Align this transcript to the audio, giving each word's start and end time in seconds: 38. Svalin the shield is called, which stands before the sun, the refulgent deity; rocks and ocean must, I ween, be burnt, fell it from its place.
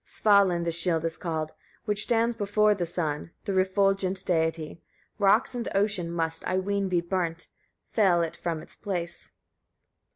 38. 0.03 0.49
Svalin 0.49 0.63
the 0.63 0.71
shield 0.71 1.05
is 1.05 1.15
called, 1.15 1.51
which 1.85 2.01
stands 2.01 2.33
before 2.33 2.73
the 2.73 2.87
sun, 2.87 3.29
the 3.45 3.53
refulgent 3.53 4.25
deity; 4.25 4.81
rocks 5.19 5.53
and 5.53 5.67
ocean 5.75 6.09
must, 6.09 6.43
I 6.47 6.57
ween, 6.57 6.89
be 6.89 7.01
burnt, 7.01 7.45
fell 7.91 8.23
it 8.23 8.35
from 8.35 8.63
its 8.63 8.75
place. 8.75 9.31